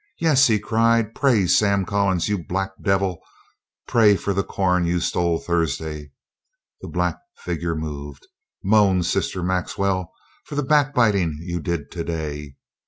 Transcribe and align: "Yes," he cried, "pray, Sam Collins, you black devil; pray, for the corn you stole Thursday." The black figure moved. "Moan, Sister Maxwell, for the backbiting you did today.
"Yes," 0.19 0.47
he 0.47 0.57
cried, 0.57 1.13
"pray, 1.13 1.45
Sam 1.45 1.85
Collins, 1.85 2.27
you 2.27 2.43
black 2.43 2.71
devil; 2.81 3.19
pray, 3.87 4.15
for 4.15 4.33
the 4.33 4.43
corn 4.43 4.83
you 4.87 4.99
stole 4.99 5.37
Thursday." 5.37 6.11
The 6.81 6.87
black 6.87 7.17
figure 7.37 7.75
moved. 7.75 8.25
"Moan, 8.63 9.03
Sister 9.03 9.43
Maxwell, 9.43 10.11
for 10.45 10.55
the 10.55 10.63
backbiting 10.63 11.37
you 11.41 11.59
did 11.59 11.91
today. 11.91 12.55